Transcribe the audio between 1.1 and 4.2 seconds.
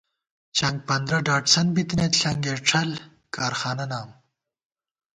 ڈاٹسن بِتَنئیت ݪنگېڄھل کارخانہ نام